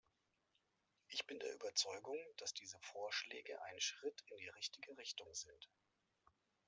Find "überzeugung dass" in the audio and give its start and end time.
1.53-2.55